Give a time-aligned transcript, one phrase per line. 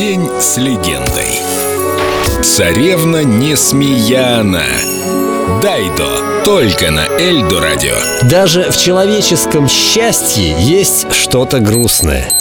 [0.00, 1.28] День с легендой.
[2.42, 4.64] Царевна Несмеяна.
[5.62, 6.42] Дайдо.
[6.42, 7.96] Только на Эльдо радио.
[8.22, 12.32] Даже в человеческом счастье есть что-то грустное.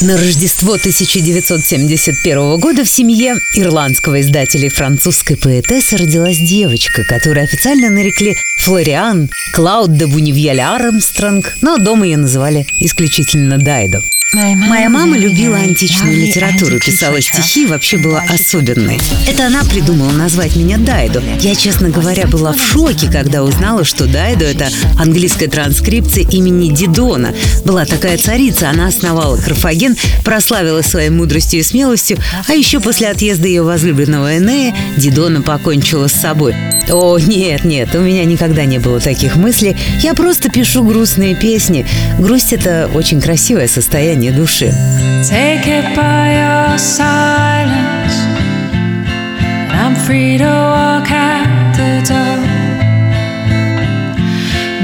[0.00, 7.90] На Рождество 1971 года в семье ирландского издателя и французской поэтессы родилась девочка, которую официально
[7.90, 14.04] нарекли Флориан Клауд де Бунивьяль Армстронг, но дома ее называли исключительно Дайдо.
[14.34, 19.00] Моя мама любила античную литературу, писала стихи вообще была особенной.
[19.26, 21.22] Это она придумала назвать меня Дайдо.
[21.40, 24.68] Я, честно говоря, была в шоке, когда узнала, что Дайдо— это
[24.98, 27.32] английская транскрипция имени Дидона.
[27.64, 29.96] Была такая царица, она основала Карфаген,
[30.26, 36.12] прославила своей мудростью и смелостью, а еще после отъезда ее возлюбленного Энея Дидона покончила с
[36.12, 36.54] собой.
[36.90, 39.76] О, нет, нет, у меня никогда не было таких мыслей.
[40.02, 41.86] Я просто пишу грустные песни.
[42.18, 44.73] Грусть— это очень красивое состояние души.
[45.29, 48.15] Take it by your silence.
[49.69, 52.39] I'm free to walk out the door.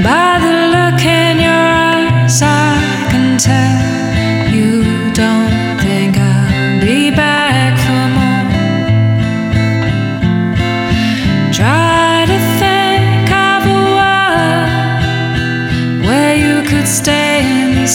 [0.04, 2.76] By the look in your eyes, I
[3.10, 3.78] can tell
[4.56, 4.70] you
[5.12, 5.50] don't
[5.84, 8.46] think I'll be back for more.
[11.58, 14.70] Try to think of a world
[16.06, 17.86] where you could stay and be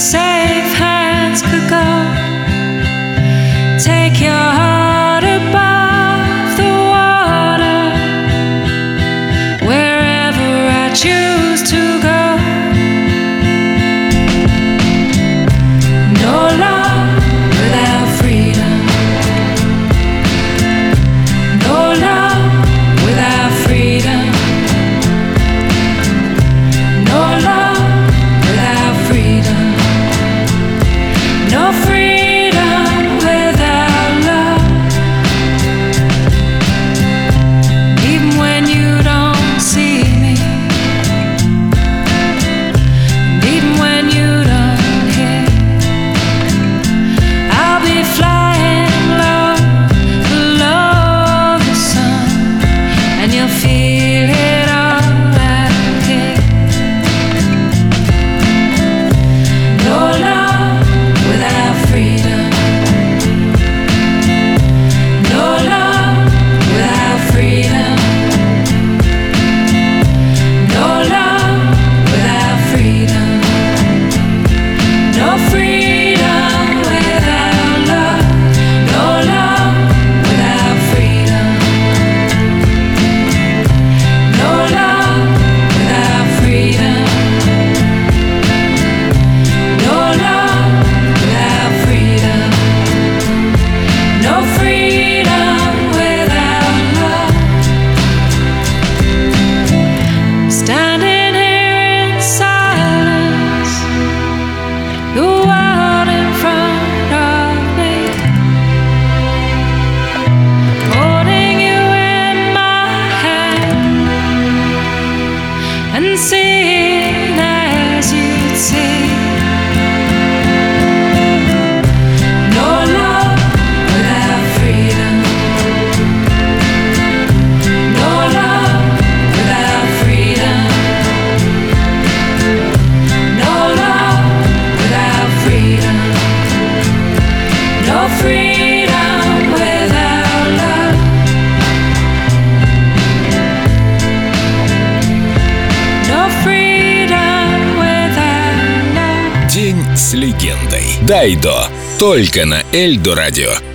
[150.40, 150.84] Легендой.
[151.02, 151.68] Дайдо.
[151.98, 153.69] Только на Эльдо радио.